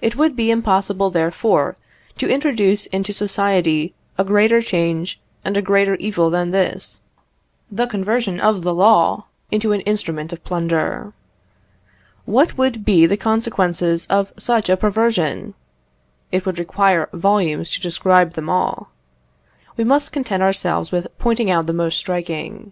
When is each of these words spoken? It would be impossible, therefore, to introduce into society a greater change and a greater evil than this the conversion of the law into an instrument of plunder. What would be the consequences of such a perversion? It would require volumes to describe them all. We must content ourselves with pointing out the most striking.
It 0.00 0.14
would 0.14 0.36
be 0.36 0.48
impossible, 0.52 1.10
therefore, 1.10 1.74
to 2.18 2.30
introduce 2.32 2.86
into 2.86 3.12
society 3.12 3.92
a 4.16 4.22
greater 4.22 4.62
change 4.62 5.20
and 5.44 5.56
a 5.56 5.60
greater 5.60 5.96
evil 5.96 6.30
than 6.30 6.52
this 6.52 7.00
the 7.68 7.88
conversion 7.88 8.38
of 8.38 8.62
the 8.62 8.72
law 8.72 9.24
into 9.50 9.72
an 9.72 9.80
instrument 9.80 10.32
of 10.32 10.44
plunder. 10.44 11.14
What 12.26 12.56
would 12.56 12.84
be 12.84 13.06
the 13.06 13.16
consequences 13.16 14.06
of 14.06 14.32
such 14.36 14.68
a 14.70 14.76
perversion? 14.76 15.54
It 16.30 16.46
would 16.46 16.60
require 16.60 17.08
volumes 17.12 17.70
to 17.70 17.80
describe 17.80 18.34
them 18.34 18.48
all. 18.48 18.92
We 19.76 19.82
must 19.82 20.12
content 20.12 20.44
ourselves 20.44 20.92
with 20.92 21.08
pointing 21.18 21.50
out 21.50 21.66
the 21.66 21.72
most 21.72 21.96
striking. 21.98 22.70